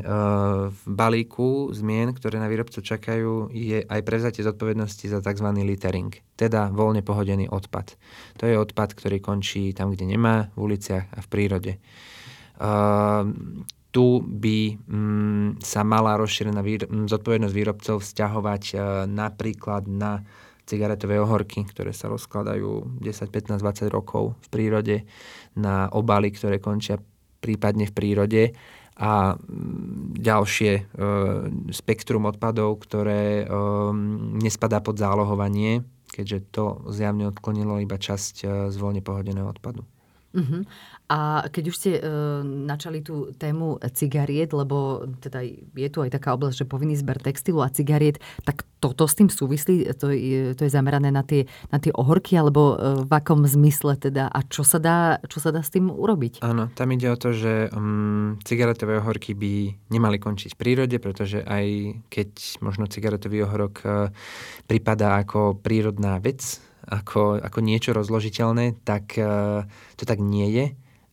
[0.70, 5.48] v balíku zmien, ktoré na výrobcu čakajú, je aj prevzatie zodpovednosti za tzv.
[5.66, 7.98] littering, teda voľne pohodený odpad.
[8.40, 11.72] To je odpad, ktorý končí tam, kde nemá, v uliciach a v prírode
[13.90, 18.76] tu by mm, sa mala rozšírená výr- zodpovednosť výrobcov vzťahovať e,
[19.10, 20.22] napríklad na
[20.70, 24.96] cigaretové ohorky, ktoré sa rozkladajú 10, 15, 20 rokov v prírode,
[25.58, 27.02] na obaly, ktoré končia
[27.42, 28.44] prípadne v prírode
[29.00, 30.82] a mm, ďalšie e,
[31.74, 33.46] spektrum odpadov, ktoré e,
[34.44, 39.88] nespadá pod zálohovanie, keďže to zjavne odklonilo iba časť e, z voľne pohodeného odpadu.
[40.30, 40.62] Uh-huh.
[41.10, 42.02] A keď už ste e,
[42.46, 45.42] načali tú tému cigariet, lebo teda
[45.74, 49.26] je tu aj taká oblasť, že povinný zber textilu a cigariet, tak toto s tým
[49.26, 49.90] súvislí?
[49.98, 53.98] To je, to je zamerané na tie, na tie ohorky, alebo e, v akom zmysle
[53.98, 54.30] teda?
[54.30, 56.46] A čo sa dá, čo sa dá s tým urobiť?
[56.46, 61.42] Áno, tam ide o to, že um, cigaretové ohorky by nemali končiť v prírode, pretože
[61.42, 61.66] aj
[62.14, 64.14] keď možno cigaretový ohorok uh,
[64.70, 69.66] pripadá ako prírodná vec, ako, ako niečo rozložiteľné, tak uh,
[69.98, 70.66] to tak nie je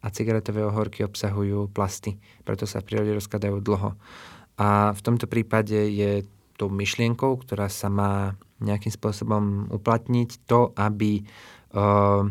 [0.06, 2.14] a cigaretové ohorky obsahujú plasty,
[2.46, 3.98] preto sa v prírode rozkladajú dlho.
[4.62, 6.22] A v tomto prípade je
[6.54, 11.26] tou myšlienkou, ktorá sa má nejakým spôsobom uplatniť, to, aby
[11.74, 12.24] uh,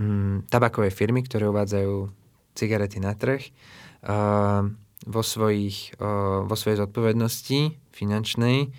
[0.00, 2.10] um, tabakové firmy, ktoré uvádzajú
[2.56, 3.44] cigarety na trh,
[4.08, 4.66] uh,
[5.06, 8.72] vo, svojich, uh, vo svojej zodpovednosti finančnej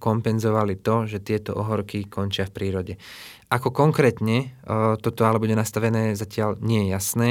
[0.00, 2.94] kompenzovali to, že tieto ohorky končia v prírode.
[3.50, 4.54] Ako konkrétne
[5.02, 7.30] toto ale bude nastavené, zatiaľ nie je jasné.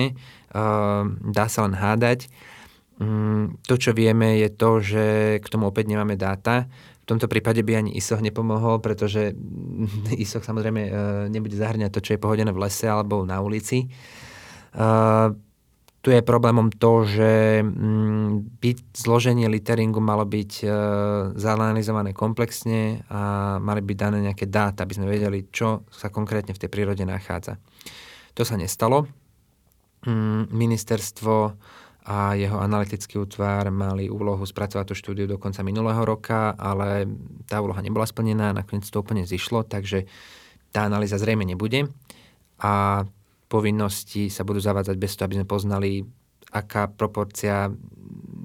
[1.23, 2.27] Dá sa len hádať.
[2.99, 5.05] Mm, to, čo vieme, je to, že
[5.39, 6.67] k tomu opäť nemáme dáta.
[7.07, 9.31] V tomto prípade by ani ISOH nepomohol, pretože
[10.23, 10.91] ISOH samozrejme e,
[11.31, 13.87] nebude zahrňať to, čo je pohodené v lese alebo na ulici.
[15.99, 20.67] Tu je problémom to, že mm, byť zloženie litteringu malo byť e,
[21.35, 26.61] zanalizované komplexne a mali byť dané nejaké dáta, aby sme vedeli, čo sa konkrétne v
[26.63, 27.59] tej prírode nachádza.
[28.39, 29.11] To sa nestalo.
[30.07, 31.59] Mm, ministerstvo
[32.07, 37.11] a jeho analytický útvar mali úlohu spracovať tú štúdiu do konca minulého roka, ale
[37.43, 40.07] tá úloha nebola splnená, nakoniec to úplne zišlo, takže
[40.71, 41.91] tá analýza zrejme nebude.
[42.63, 43.03] A
[43.49, 46.05] povinnosti sa budú zavádzať bez toho, aby sme poznali,
[46.53, 47.73] aká proporcia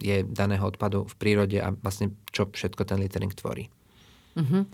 [0.00, 3.68] je daného odpadu v prírode a vlastne čo všetko ten littering tvorí.
[4.34, 4.64] Uh-huh.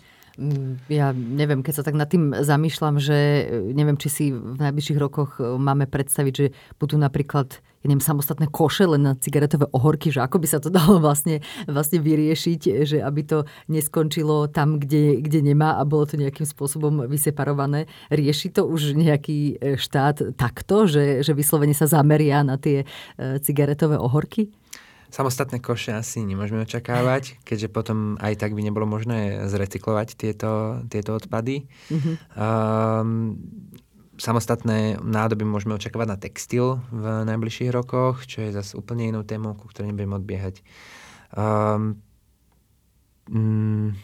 [0.88, 3.44] Ja neviem, keď sa tak nad tým zamýšľam, že
[3.76, 6.46] neviem, či si v najbližších rokoch máme predstaviť, že
[6.80, 10.68] budú napríklad ja neviem, samostatné koše len na cigaretové ohorky, že ako by sa to
[10.78, 13.38] dalo vlastne, vlastne vyriešiť, že aby to
[13.72, 17.88] neskončilo tam, kde, kde nemá a bolo to nejakým spôsobom vyseparované.
[18.12, 22.86] Rieši to už nejaký e, štát takto, že, že vyslovene sa zameria na tie e,
[23.40, 24.52] cigaretové ohorky?
[25.10, 31.18] Samostatné koše asi nemôžeme očakávať, keďže potom aj tak by nebolo možné zrecyklovať tieto, tieto
[31.18, 31.66] odpady.
[31.90, 32.14] Mm-hmm.
[32.38, 33.34] Um,
[34.20, 39.56] samostatné nádoby môžeme očakávať na textil v najbližších rokoch, čo je zase úplne inou témou,
[39.56, 40.60] ku ktorej nebudem odbiehať.
[41.32, 41.96] Um,
[43.32, 43.96] mm,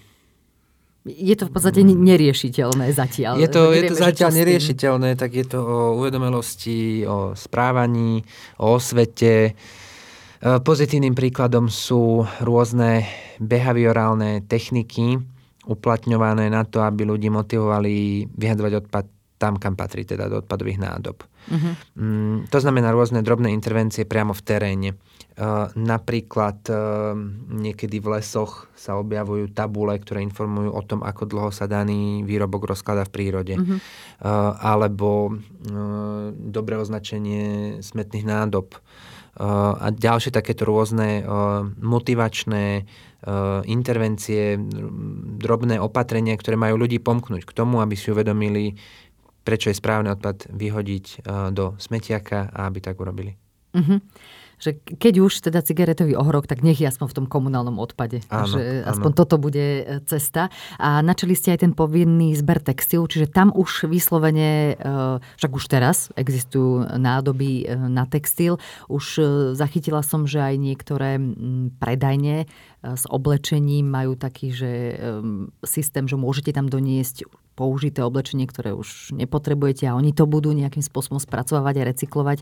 [1.06, 3.38] je to v podstate neriešiteľné zatiaľ.
[3.38, 8.26] Je to, je to zatiaľ neriešiteľné, tak je to o uvedomelosti, o správaní,
[8.58, 9.34] o osvete.
[9.46, 9.52] E,
[10.42, 13.06] pozitívnym príkladom sú rôzne
[13.38, 15.22] behaviorálne techniky
[15.66, 21.20] uplatňované na to, aby ľudí motivovali vyhadovať odpad tam, kam patrí, teda do odpadových nádob.
[21.46, 21.72] Uh-huh.
[21.94, 24.90] Mm, to znamená rôzne drobné intervencie priamo v teréne.
[25.36, 27.12] Uh, napríklad uh,
[27.52, 32.72] niekedy v lesoch sa objavujú tabule, ktoré informujú o tom, ako dlho sa daný výrobok
[32.72, 33.54] rozkladá v prírode.
[33.60, 33.76] Uh-huh.
[34.18, 38.80] Uh, alebo uh, dobré označenie smetných nádob.
[39.36, 42.88] Uh, a ďalšie takéto rôzne uh, motivačné
[43.28, 44.56] uh, intervencie,
[45.36, 48.80] drobné opatrenia, ktoré majú ľudí pomknúť k tomu, aby si uvedomili,
[49.46, 53.38] prečo je správny odpad vyhodiť eh, do smetiaka a aby tak urobili.
[53.70, 54.02] Uh-huh.
[54.56, 58.24] Že keď už teda cigaretový ohrok, tak nech je aspoň v tom komunálnom odpade.
[58.32, 58.96] Áno, že áno.
[58.96, 60.50] aspoň toto bude eh, cesta.
[60.82, 65.64] A načali ste aj ten povinný zber textilu, čiže tam už vyslovene, eh, však už
[65.70, 68.58] teraz existujú nádoby na textil.
[68.90, 69.22] Už
[69.54, 72.50] zachytila som, že aj niektoré mm, predajne
[72.94, 74.72] s oblečením majú taký, že
[75.66, 80.84] systém, že môžete tam doniesť použité oblečenie, ktoré už nepotrebujete a oni to budú nejakým
[80.84, 82.38] spôsobom spracovať a recyklovať.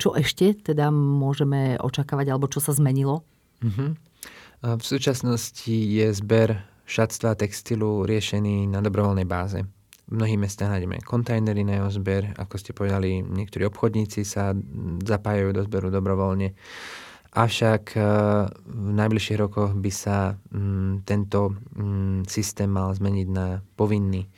[0.00, 3.22] Čo ešte teda môžeme očakávať alebo čo sa zmenilo?
[3.60, 3.92] Uh-huh.
[4.64, 9.60] V súčasnosti je zber šatstva a textilu riešený na dobrovoľnej báze.
[10.04, 14.52] V mnohých mestách nájdeme kontajnery na jeho zber, ako ste povedali, niektorí obchodníci sa
[15.04, 16.52] zapájajú do zberu dobrovoľne.
[17.34, 18.02] Avšak eh,
[18.62, 24.30] v najbližších rokoch by sa mm, tento mm, systém mal zmeniť na povinný.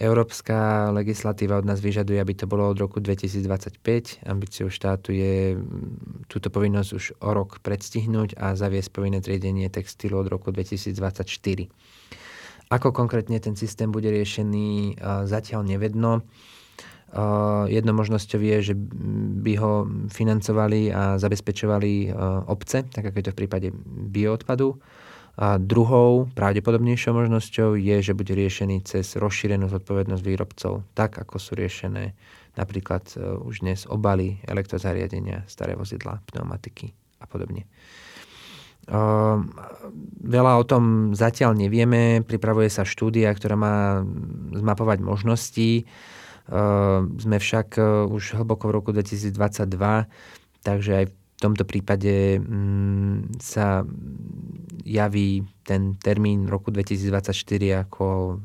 [0.00, 4.24] Európska legislatíva od nás vyžaduje, aby to bolo od roku 2025.
[4.24, 10.24] Ambíciou štátu je mm, túto povinnosť už o rok predstihnúť a zaviesť povinné triedenie textilu
[10.24, 11.28] od roku 2024.
[12.72, 16.24] Ako konkrétne ten systém bude riešený, eh, zatiaľ nevedno.
[17.66, 18.74] Jednou možnosťou je, že
[19.42, 22.14] by ho financovali a zabezpečovali
[22.46, 23.68] obce, tak ako je to v prípade
[24.14, 24.78] bioodpadu.
[25.40, 31.58] A druhou, pravdepodobnejšou možnosťou je, že bude riešený cez rozšírenú zodpovednosť výrobcov, tak ako sú
[31.58, 32.14] riešené
[32.54, 33.10] napríklad
[33.42, 37.64] už dnes obaly, elektrozariadenia, staré vozidla, pneumatiky a podobne.
[40.20, 42.26] Veľa o tom zatiaľ nevieme.
[42.26, 44.02] Pripravuje sa štúdia, ktorá má
[44.50, 45.86] zmapovať možnosti.
[46.50, 49.70] Ehm, sme však e, už hlboko v roku 2022,
[50.66, 53.86] takže aj v tomto prípade mm, sa
[54.82, 58.36] javí ten termín roku 2024 ako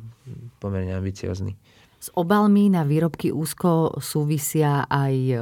[0.62, 1.58] pomerne ambiciozný.
[1.98, 5.38] S obalmi na výrobky úzko súvisia aj e,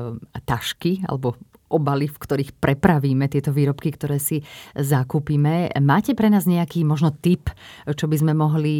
[0.47, 1.35] tašky alebo
[1.73, 4.45] obaly, v ktorých prepravíme tieto výrobky, ktoré si
[4.77, 5.73] zakúpime.
[5.81, 7.49] Máte pre nás nejaký možno tip,
[7.89, 8.75] čo by sme mohli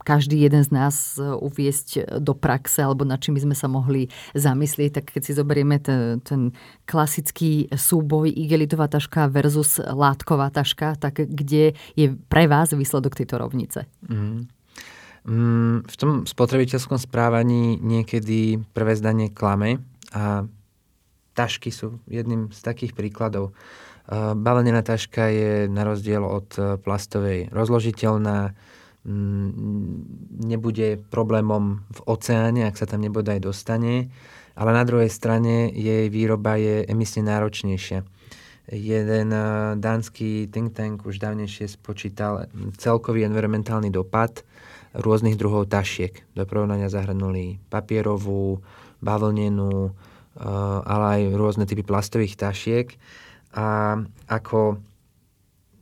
[0.00, 5.02] každý jeden z nás uviesť do praxe alebo nad čím by sme sa mohli zamyslieť?
[5.02, 6.56] Tak keď si zoberieme ten, ten
[6.88, 13.84] klasický súboj igelitová taška versus látková taška, tak kde je pre vás výsledok tejto rovnice?
[14.06, 14.48] Mm.
[15.82, 19.82] v tom spotrebiteľskom správaní niekedy prvé zdanie klame
[20.14, 20.46] a
[21.36, 23.52] tašky sú jedným z takých príkladov.
[24.16, 28.54] Balenená taška je na rozdiel od e, plastovej rozložiteľná,
[30.46, 34.10] nebude problémom v oceáne, ak sa tam nebodaj dostane,
[34.58, 38.02] ale na druhej strane jej výroba je emisne náročnejšia.
[38.66, 39.42] Jeden e,
[39.78, 42.50] dánsky think tank už dávnejšie spočítal
[42.82, 44.42] celkový environmentálny dopad
[44.90, 46.26] rôznych druhov tašiek.
[46.34, 48.58] Do porovnania zahrnuli papierovú,
[48.98, 49.94] bavlnenú,
[50.84, 52.92] ale aj rôzne typy plastových tašiek.
[53.56, 54.80] A ako,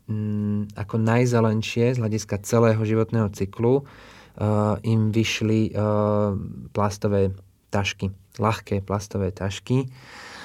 [0.06, 6.38] mm, ako najzelenšie z hľadiska celého životného cyklu uh, im vyšli uh,
[6.70, 7.34] plastové
[7.74, 9.90] tašky, ľahké plastové tašky.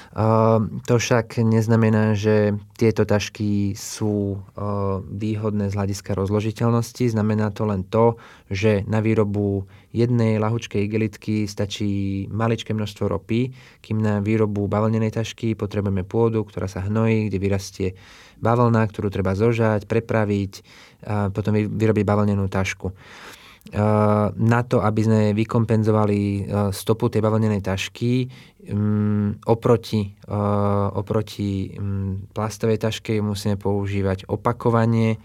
[0.09, 7.13] To však neznamená, že tieto tašky sú ehm, výhodné z hľadiska rozložiteľnosti.
[7.13, 8.17] Znamená to len to,
[8.49, 13.53] že na výrobu jednej lahučkej igelitky stačí maličké množstvo ropy,
[13.85, 17.87] kým na výrobu bavlnenej tašky potrebujeme pôdu, ktorá sa hnojí, kde vyrastie
[18.41, 20.53] bavlna, ktorú treba zožať, prepraviť
[21.05, 22.97] a potom vyrobiť bavlnenú tašku
[24.39, 28.25] na to, aby sme vykompenzovali stopu tej bavlnenej tašky,
[29.45, 30.17] oproti,
[30.97, 31.77] oproti
[32.33, 35.21] plastovej taške musíme používať opakovanie,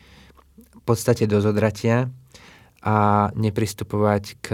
[0.75, 2.13] v podstate do zodratia
[2.85, 4.47] a nepristupovať k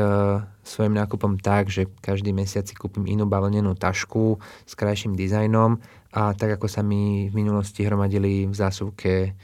[0.63, 5.83] svojim nákupom tak, že každý mesiac si kúpim inú bavlnenú tašku s krajším dizajnom
[6.15, 9.35] a tak ako sa mi v minulosti hromadili v zásuvke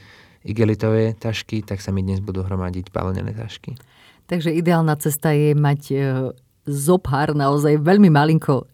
[0.47, 3.75] igelitové tašky, tak sa mi dnes budú hromadiť bavlnené tašky.
[4.27, 5.97] Takže ideálna cesta je mať e,
[6.67, 8.67] zopár naozaj veľmi malinko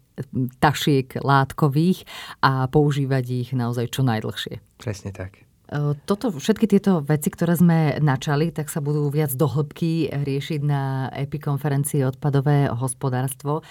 [0.61, 2.05] tašiek látkových
[2.45, 4.61] a používať ich naozaj čo najdlhšie.
[4.77, 5.41] Presne tak.
[5.73, 10.61] E, toto, všetky tieto veci, ktoré sme načali, tak sa budú viac do hĺbky riešiť
[10.61, 13.61] na epikonferencii odpadové hospodárstvo.
[13.61, 13.63] E,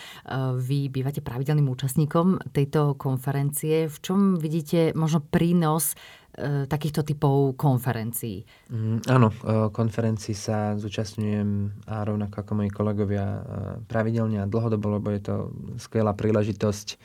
[0.58, 3.86] vy bývate pravidelným účastníkom tejto konferencie.
[3.86, 8.40] V čom vidíte možno prínos E, takýchto typov konferencií?
[8.72, 13.40] Mm, áno, e, konferencií sa zúčastňujem a rovnako ako moji kolegovia e,
[13.84, 15.34] pravidelne a dlhodobo, lebo je to
[15.76, 17.00] skvelá príležitosť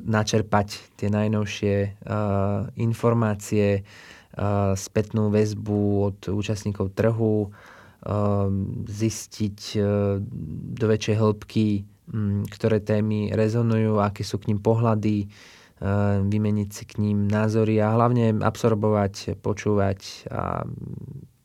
[0.00, 2.08] načerpať tie najnovšie
[2.80, 3.84] informácie,
[4.80, 7.52] spätnú väzbu od účastníkov trhu,
[8.88, 9.58] zistiť
[10.72, 11.84] do väčšej hĺbky,
[12.48, 15.30] ktoré témy rezonujú, aké sú k ním pohľady, Eh,
[16.24, 20.62] vymeniť si k ním názory a hlavne absorbovať, počúvať a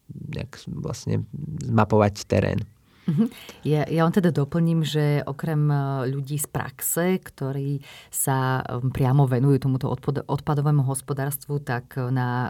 [0.09, 1.25] nejak vlastne
[1.65, 2.61] zmapovať terén.
[3.09, 3.25] Mhm.
[3.65, 5.75] Ja, ja len teda doplním, že okrem e,
[6.13, 7.81] ľudí z praxe, ktorí
[8.13, 9.89] sa e, priamo venujú tomuto
[10.29, 12.49] odpadovému hospodárstvu, tak na e,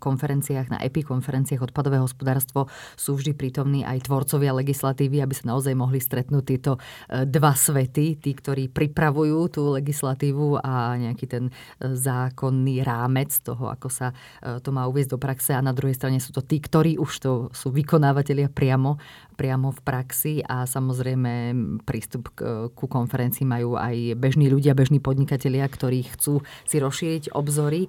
[0.00, 5.76] konferenciách, na EPI konferenciách odpadové hospodárstvo sú vždy prítomní aj tvorcovia legislatívy, aby sa naozaj
[5.76, 11.44] mohli stretnúť tieto dva svety, tí, ktorí pripravujú tú legislatívu a nejaký ten
[11.82, 14.14] zákonný rámec toho, ako sa
[14.62, 17.32] to má uviezť do praxe a na druhej strane sú to tí, ktorí už to
[17.52, 18.96] sú vykonávateľia priamo,
[19.38, 21.54] priamo v praxi a samozrejme
[21.86, 22.34] prístup
[22.74, 27.86] ku konferencii majú aj bežní ľudia, bežní podnikatelia, ktorí chcú si rozšíriť obzory.
[27.86, 27.88] E,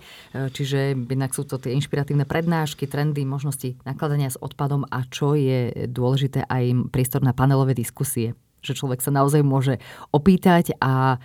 [0.54, 5.90] čiže jednak sú to tie inšpiratívne prednášky, trendy, možnosti nakladania s odpadom a čo je
[5.90, 9.80] dôležité aj priestor na panelové diskusie že človek sa naozaj môže
[10.12, 11.18] opýtať a e,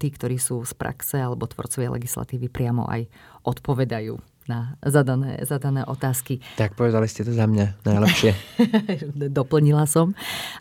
[0.00, 3.04] tí, ktorí sú z praxe alebo tvorcovia legislatívy priamo aj
[3.44, 4.16] odpovedajú
[4.46, 6.40] na zadané, zadané otázky.
[6.60, 8.34] Tak povedali ste to za mňa najlepšie.
[9.38, 10.14] Doplnila som.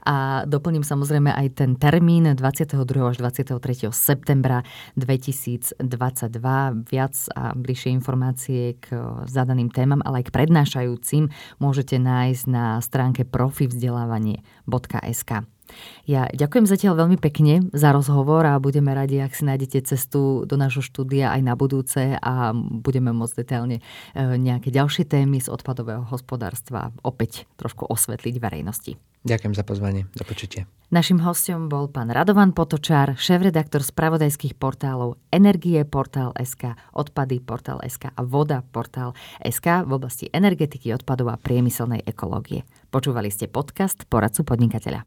[0.08, 2.80] A doplním samozrejme aj ten termín 22.
[3.04, 3.92] až 23.
[3.92, 4.64] septembra
[4.96, 5.84] 2022.
[6.88, 8.88] Viac a bližšie informácie k
[9.28, 11.30] zadaným témam, ale aj k prednášajúcim
[11.60, 15.32] môžete nájsť na stránke profivzdelávanie.sk.
[16.04, 20.56] Ja ďakujem zatiaľ veľmi pekne za rozhovor a budeme radi, ak si nájdete cestu do
[20.60, 23.84] nášho štúdia aj na budúce a budeme môcť detailne e,
[24.36, 29.00] nejaké ďalšie témy z odpadového hospodárstva opäť trošku osvetliť verejnosti.
[29.24, 30.04] Ďakujem za pozvanie.
[30.20, 30.68] Do počutia.
[30.92, 38.14] Našim hostom bol pán Radovan Potočár, šéf-redaktor spravodajských portálov Energie portál SK, Odpady portál SK
[38.14, 42.68] a Voda portál SK v oblasti energetiky, odpadov a priemyselnej ekológie.
[42.94, 45.02] Počúvali ste podcast Poradcu podnikateľa.